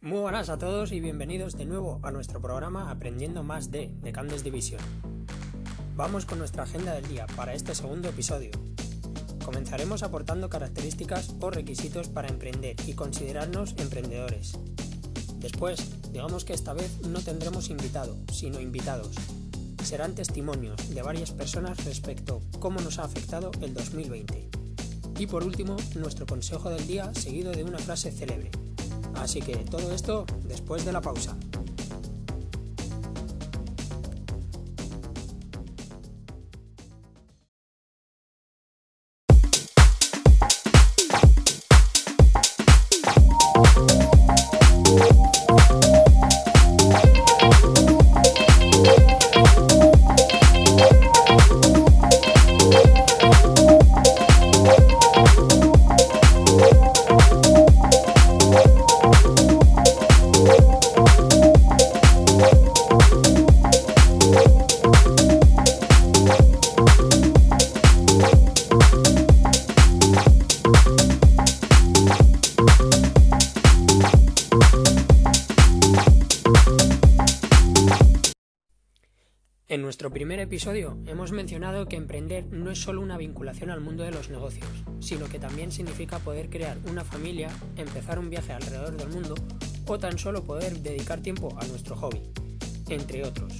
[0.00, 4.12] Muy buenas a todos y bienvenidos de nuevo a nuestro programa Aprendiendo Más de, de
[4.12, 4.80] Candes División.
[5.96, 8.52] Vamos con nuestra agenda del día para este segundo episodio.
[9.44, 14.56] Comenzaremos aportando características o requisitos para emprender y considerarnos emprendedores.
[15.40, 19.16] Después, digamos que esta vez no tendremos invitado, sino invitados.
[19.82, 24.48] Serán testimonios de varias personas respecto cómo nos ha afectado el 2020.
[25.18, 28.52] Y por último, nuestro consejo del día seguido de una frase célebre.
[29.20, 31.36] Así que todo esto después de la pausa.
[79.70, 84.02] En nuestro primer episodio hemos mencionado que emprender no es solo una vinculación al mundo
[84.02, 84.66] de los negocios,
[84.98, 89.34] sino que también significa poder crear una familia, empezar un viaje alrededor del mundo
[89.86, 92.22] o tan solo poder dedicar tiempo a nuestro hobby,
[92.88, 93.52] entre otros.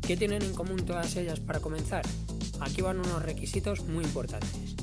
[0.00, 2.06] ¿Qué tienen en común todas ellas para comenzar?
[2.60, 4.76] Aquí van unos requisitos muy importantes.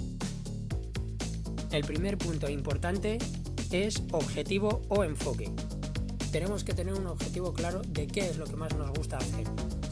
[1.71, 3.17] El primer punto importante
[3.71, 5.49] es objetivo o enfoque.
[6.33, 9.45] Tenemos que tener un objetivo claro de qué es lo que más nos gusta hacer,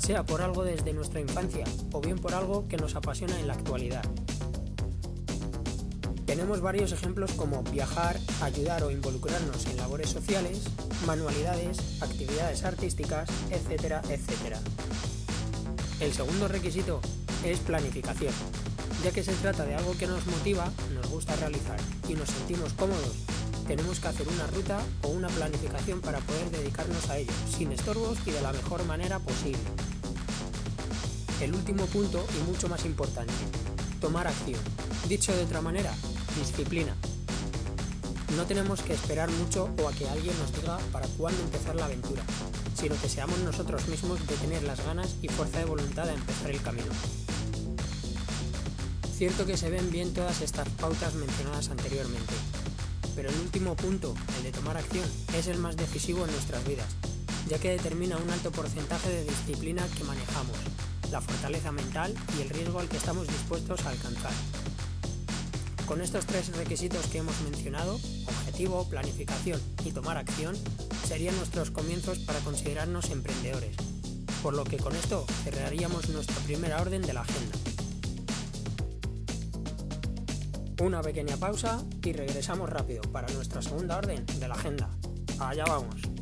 [0.05, 3.53] sea por algo desde nuestra infancia o bien por algo que nos apasiona en la
[3.53, 4.03] actualidad.
[6.27, 10.65] Tenemos varios ejemplos como viajar, ayudar o involucrarnos en labores sociales,
[11.07, 14.59] manualidades, actividades artísticas, etcétera, etcétera.
[15.99, 17.01] El segundo requisito
[17.43, 18.33] es planificación,
[19.03, 22.73] ya que se trata de algo que nos motiva, nos gusta realizar y nos sentimos
[22.73, 23.25] cómodos
[23.67, 28.19] tenemos que hacer una ruta o una planificación para poder dedicarnos a ello, sin estorbos
[28.25, 29.59] y de la mejor manera posible.
[31.41, 33.33] El último punto y mucho más importante,
[33.99, 34.59] tomar acción.
[35.09, 35.93] Dicho de otra manera,
[36.39, 36.95] disciplina.
[38.37, 41.85] No tenemos que esperar mucho o a que alguien nos diga para cuándo empezar la
[41.85, 42.23] aventura,
[42.79, 46.51] sino que seamos nosotros mismos de tener las ganas y fuerza de voluntad de empezar
[46.51, 46.91] el camino.
[49.13, 52.33] Cierto que se ven bien todas estas pautas mencionadas anteriormente,
[53.13, 55.05] pero el último punto, el de tomar acción,
[55.37, 56.87] es el más decisivo en nuestras vidas,
[57.49, 60.57] ya que determina un alto porcentaje de disciplina que manejamos,
[61.11, 64.31] la fortaleza mental y el riesgo al que estamos dispuestos a alcanzar.
[65.85, 70.55] Con estos tres requisitos que hemos mencionado, objetivo, planificación y tomar acción,
[71.07, 73.75] serían nuestros comienzos para considerarnos emprendedores,
[74.41, 77.57] por lo que con esto cerraríamos nuestra primera orden de la agenda.
[80.81, 84.89] Una pequeña pausa y regresamos rápido para nuestra segunda orden de la agenda.
[85.39, 86.14] Allá vamos.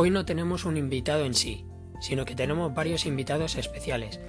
[0.00, 1.66] Hoy no tenemos un invitado en sí,
[1.98, 4.20] sino que tenemos varios invitados especiales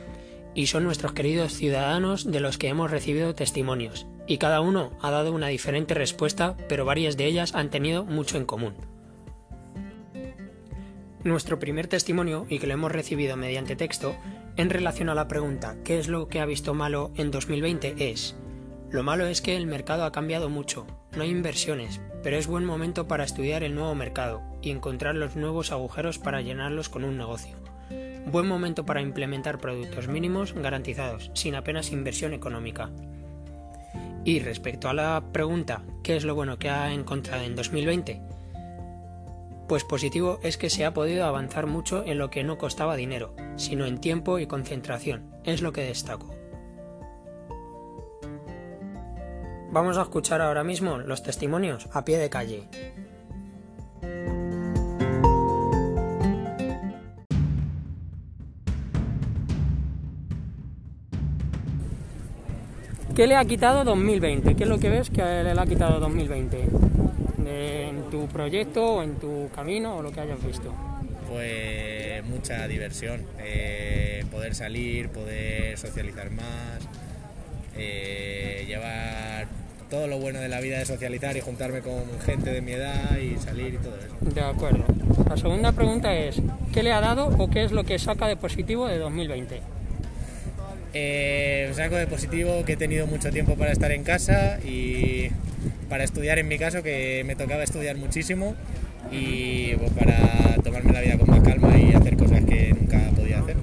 [0.56, 5.12] y son nuestros queridos ciudadanos de los que hemos recibido testimonios, y cada uno ha
[5.12, 8.74] dado una diferente respuesta, pero varias de ellas han tenido mucho en común.
[11.24, 14.16] Nuestro primer testimonio, y que lo hemos recibido mediante texto,
[14.58, 18.10] en relación a la pregunta ¿qué es lo que ha visto malo en 2020?
[18.10, 18.36] es
[18.92, 22.66] Lo malo es que el mercado ha cambiado mucho, no hay inversiones, pero es buen
[22.66, 27.16] momento para estudiar el nuevo mercado y encontrar los nuevos agujeros para llenarlos con un
[27.16, 27.56] negocio.
[28.26, 32.90] Buen momento para implementar productos mínimos garantizados, sin apenas inversión económica.
[34.26, 38.22] Y respecto a la pregunta, ¿qué es lo bueno que ha encontrado en 2020?
[39.68, 43.36] Pues positivo es que se ha podido avanzar mucho en lo que no costaba dinero,
[43.56, 46.39] sino en tiempo y concentración, es lo que destaco.
[49.72, 52.64] Vamos a escuchar ahora mismo los testimonios a pie de calle.
[63.16, 64.56] ¿Qué le ha quitado 2020?
[64.56, 66.68] ¿Qué es lo que ves que le ha quitado 2020?
[67.46, 70.74] ¿En tu proyecto o en tu camino o lo que hayas visto?
[71.28, 76.88] Pues mucha diversión, eh, poder salir, poder socializar más,
[77.76, 79.29] eh, llevar
[79.90, 83.18] todo lo bueno de la vida de socializar y juntarme con gente de mi edad
[83.18, 84.34] y salir y todo eso.
[84.34, 84.86] De acuerdo.
[85.28, 86.42] La segunda pregunta es,
[86.74, 89.62] ¿qué le ha dado o qué es lo que saca de positivo de 2020?
[90.94, 95.30] Eh, saco de positivo que he tenido mucho tiempo para estar en casa y
[95.88, 98.56] para estudiar en mi caso, que me tocaba estudiar muchísimo
[99.12, 103.40] y pues, para tomarme la vida con más calma y hacer cosas que nunca podía
[103.40, 103.56] hacer.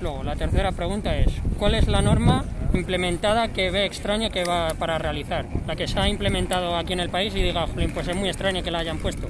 [0.00, 1.28] Luego, la tercera pregunta es,
[1.58, 2.44] ¿cuál es la norma
[2.78, 5.46] implementada que ve extraña que va para realizar?
[5.66, 8.28] La que se ha implementado aquí en el país y diga, "Jolín, pues es muy
[8.28, 9.28] extraña que la hayan puesto.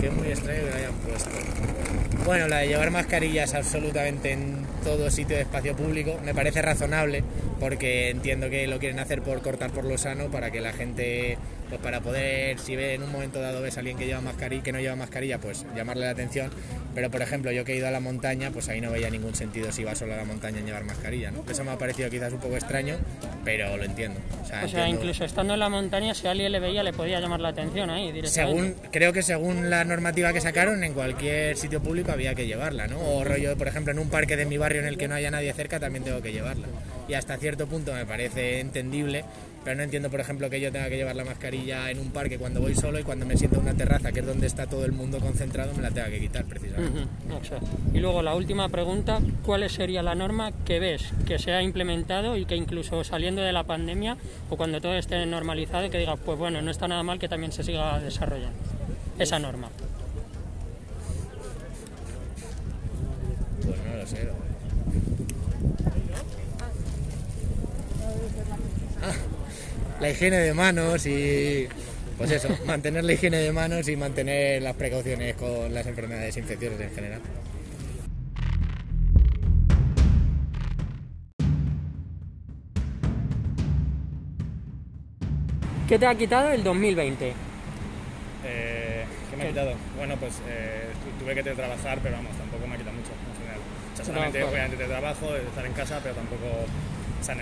[0.00, 1.30] Que es muy extraño que la hayan puesto.
[2.24, 7.24] Bueno, la de llevar mascarillas absolutamente en todo sitio de espacio público me parece razonable
[7.58, 11.38] porque entiendo que lo quieren hacer por cortar por lo sano para que la gente
[11.70, 14.62] pues para poder si ve en un momento dado ves a alguien que lleva mascarilla
[14.62, 16.50] que no lleva mascarilla pues llamarle la atención.
[16.94, 19.34] Pero por ejemplo yo que he ido a la montaña pues ahí no veía ningún
[19.34, 21.44] sentido si iba solo a la montaña en llevar mascarilla ¿no?
[21.48, 22.96] eso me ha parecido quizás un poco extraño
[23.44, 24.20] pero lo entiendo.
[24.42, 26.92] O sea, O sea, entiendo- incluso estando en la montaña, si alguien le veía, le
[26.92, 28.30] podía llamar la atención ahí directamente.
[28.30, 32.86] según creo que según la normativa que sacaron en cualquier sitio público había que llevarla
[32.88, 35.14] no o rollo por ejemplo en un parque de mi barrio en el que no
[35.14, 36.66] haya nadie cerca también tengo que llevarla.
[37.08, 39.24] Y hasta cierto punto me parece entendible
[39.64, 42.38] pero no entiendo por ejemplo que yo tenga que llevar la mascarilla en un parque
[42.38, 44.84] cuando voy solo y cuando me siento en una terraza que es donde está todo
[44.84, 47.00] el mundo concentrado me la tenga que quitar precisamente
[47.36, 47.68] exacto.
[47.92, 52.36] Y luego la última pregunta, ¿cuál sería la norma que ves que se ha implementado
[52.36, 54.16] y que incluso saliendo de la pandemia
[54.48, 57.52] o cuando todo esté normalizado que digas, pues bueno, no está nada mal que también
[57.52, 58.58] se siga desarrollando
[59.18, 59.68] esa norma?
[63.62, 64.28] pues no lo sé
[70.00, 71.68] la higiene de manos y
[72.18, 76.80] pues eso, mantener la higiene de manos y mantener las precauciones con las enfermedades infecciosas
[76.80, 77.20] en general.
[85.88, 87.32] ¿Qué te ha quitado el 2020?
[88.44, 89.72] Eh, ¿Qué me ha quitado?
[89.96, 90.84] Bueno, pues eh,
[91.18, 93.60] tu- tuve que teletrabajar, pero vamos, tampoco me ha quitado mucho en general.
[93.92, 96.46] O sea, solamente obviamente teletrabajo, estar en casa, pero tampoco
[97.22, 97.34] sea,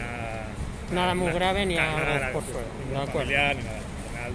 [0.92, 2.66] nada, muy grave ni nada, nada, por fuera.
[3.02, 3.12] acuerdo.
[3.20, 3.78] familiar ni nada.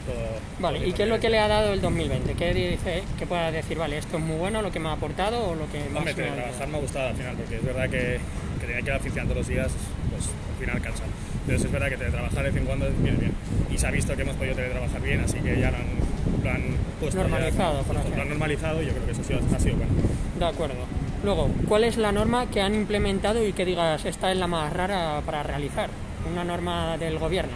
[0.07, 0.15] Todo,
[0.59, 2.33] Vale, todo ¿y qué es lo que le ha dado el 2020?
[2.33, 5.49] ¿Qué dice que pueda decir, vale, esto es muy bueno, lo que me ha aportado
[5.49, 7.63] o lo que más Hombre, me ha teletrabajar me ha gustado al final, porque es
[7.63, 8.19] verdad que,
[8.59, 9.71] que tenía que ir a la oficina todos los días,
[10.09, 11.03] pues al final cansa.
[11.45, 13.33] Pero sí es verdad que teletrabajar de vez en cuando viene bien.
[13.71, 16.49] Y se ha visto que hemos podido teletrabajar bien, así que ya lo han, lo
[16.49, 16.63] han
[16.99, 17.17] puesto.
[17.21, 19.59] ya- Normalizado, por así Lo han normalizado y yo creo que eso ha sido, ha
[19.59, 19.91] sido bueno.
[20.39, 20.75] De acuerdo.
[21.23, 24.73] Luego, ¿cuál es la norma que han implementado y que digas esta es la más
[24.73, 25.89] rara para realizar?
[26.31, 27.53] Una norma del gobierno.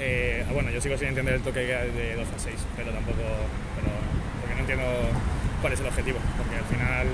[0.00, 3.18] Eh, bueno, yo sigo sin entender el toque de 12 a 6, pero tampoco.
[3.18, 3.90] Pero,
[4.40, 4.84] porque no entiendo
[5.60, 6.18] cuál es el objetivo.
[6.36, 7.06] Porque al final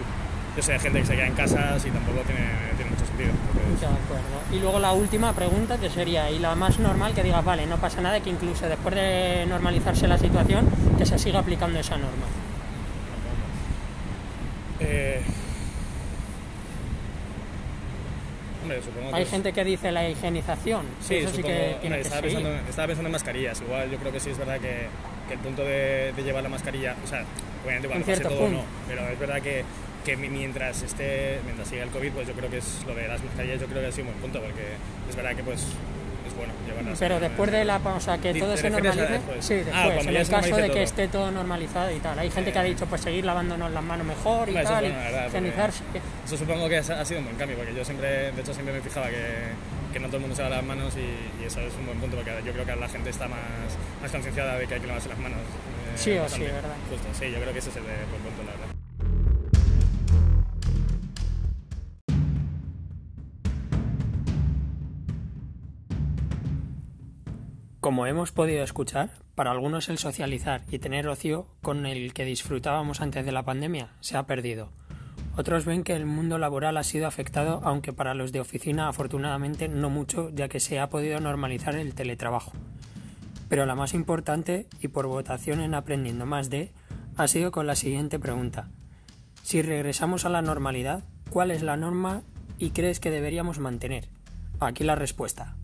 [0.56, 3.30] yo sé de gente que se queda en casas y tampoco tiene, tiene mucho sentido.
[3.30, 4.40] Entonces, De acuerdo.
[4.52, 7.76] Y luego la última pregunta que sería, y la más normal, que digas, vale, no
[7.76, 10.68] pasa nada, que incluso después de normalizarse la situación,
[10.98, 12.26] que se siga aplicando esa norma.
[14.80, 15.22] eh,
[18.70, 19.16] hombre, supongo que.
[19.16, 20.86] Hay es- gente que dice la higienización.
[21.00, 22.36] Sí, eso sí supongo, que hombre, tiene que estaba, seguir.
[22.38, 23.60] pensando, estaba pensando en mascarillas.
[23.60, 24.86] Igual yo creo que sí es verdad que,
[25.28, 27.24] que el punto de, de llevar la mascarilla, o sea,
[27.64, 28.56] obviamente cuando pase todo punto.
[28.58, 29.64] no, pero es verdad que,
[30.04, 33.06] que mi- mientras esté, mientras siga el COVID, pues yo creo que es lo de
[33.08, 34.62] las mascarillas, yo creo que ha sido un buen punto, porque
[35.08, 35.66] es verdad que pues
[36.30, 36.98] es bueno llevarlas.
[36.98, 39.44] Pero después de la o sea, que todo ¿te se normalice, después?
[39.44, 42.18] sí, Ah, después, en el caso de que esté todo normalizado y tal.
[42.18, 44.98] Hay gente que ha dicho, pues seguir lavándonos las manos mejor y eso tal, bueno,
[44.98, 45.82] y higienizarse.
[46.24, 48.74] Eso supongo que ha ha sido un buen cambio, porque yo siempre, de hecho, siempre
[48.74, 49.52] me fijaba que,
[49.92, 51.98] que no todo el mundo se lava las manos y, y eso es un buen
[51.98, 53.38] punto, porque yo creo que la gente está más,
[54.02, 55.38] más concienciada de que hay que lavarse las manos.
[55.40, 56.46] eh, Sí o bastante.
[56.46, 56.76] sí, ¿verdad?
[56.90, 58.69] Justo, sí, yo creo que ese es el de- buen punto, la verdad.
[67.80, 73.00] Como hemos podido escuchar, para algunos el socializar y tener ocio con el que disfrutábamos
[73.00, 74.68] antes de la pandemia se ha perdido.
[75.34, 79.66] Otros ven que el mundo laboral ha sido afectado, aunque para los de oficina afortunadamente
[79.68, 82.52] no mucho, ya que se ha podido normalizar el teletrabajo.
[83.48, 86.72] Pero la más importante, y por votación en Aprendiendo Más de,
[87.16, 88.68] ha sido con la siguiente pregunta.
[89.42, 92.24] Si regresamos a la normalidad, ¿cuál es la norma
[92.58, 94.10] y crees que deberíamos mantener?
[94.60, 95.56] Aquí la respuesta.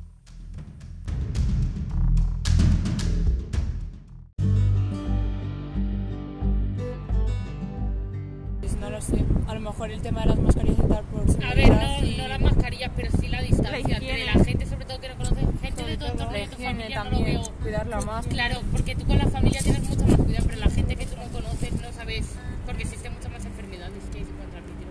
[9.06, 9.24] Sé.
[9.46, 12.16] A lo mejor el tema de las mascarillas y tal por A ver, no, y-
[12.16, 14.24] no las mascarillas, pero sí la distancia La entre higiene.
[14.38, 17.10] la gente, sobre todo que no conoces, gente de todo todo, de tu familia, no
[17.10, 17.52] lo también, veo.
[17.62, 18.26] cuidarla más.
[18.26, 21.16] Claro, porque tú con la familia tienes mucho más cuidado, pero la gente que tú
[21.16, 22.26] no conoces no sabes,
[22.66, 24.86] porque existen muchas más enfermedades que se pueden transmitir.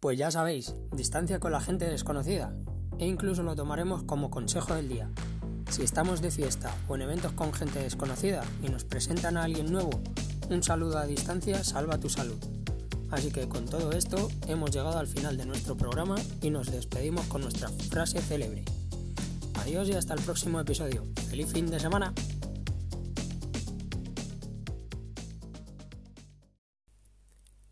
[0.00, 2.54] Pues ya sabéis, distancia con la gente desconocida
[2.98, 5.10] e incluso lo tomaremos como consejo del día.
[5.70, 9.70] Si estamos de fiesta o en eventos con gente desconocida y nos presentan a alguien
[9.70, 10.02] nuevo,
[10.48, 12.38] un saludo a distancia salva tu salud.
[13.12, 17.24] Así que con todo esto hemos llegado al final de nuestro programa y nos despedimos
[17.26, 18.64] con nuestra frase célebre.
[19.60, 21.06] Adiós y hasta el próximo episodio.
[21.28, 22.14] ¡Feliz fin de semana!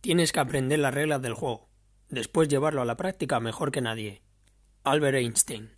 [0.01, 1.69] Tienes que aprender las reglas del juego,
[2.09, 4.23] después llevarlo a la práctica mejor que nadie.
[4.85, 5.78] Albert Einstein